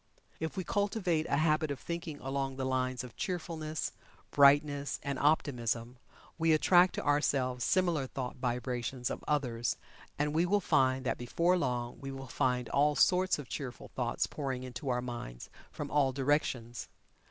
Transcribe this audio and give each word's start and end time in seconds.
If 0.39 0.57
we 0.57 0.63
cultivate 0.63 1.27
a 1.27 1.37
habit 1.37 1.69
of 1.69 1.79
thinking 1.79 2.19
along 2.21 2.55
the 2.55 2.65
lines 2.65 3.03
of 3.03 3.15
Cheerfulness, 3.15 3.91
Brightness 4.31 4.99
and 5.03 5.19
Optimism, 5.19 5.97
we 6.39 6.53
attract 6.53 6.95
to 6.95 7.05
ourselves 7.05 7.63
similar 7.63 8.07
thought 8.07 8.37
vibrations 8.37 9.11
of 9.11 9.23
others 9.27 9.77
and 10.17 10.33
we 10.33 10.47
will 10.47 10.59
find 10.59 11.05
that 11.05 11.19
before 11.19 11.55
long 11.55 11.99
we 12.01 12.09
will 12.11 12.25
find 12.25 12.67
all 12.69 12.95
sorts 12.95 13.37
of 13.37 13.47
cheerful 13.47 13.89
thoughts 13.89 14.25
pouring 14.25 14.63
into 14.63 14.89
our 14.89 15.03
minds 15.03 15.51
from 15.71 15.91
all 15.91 16.11
directions. 16.11 16.87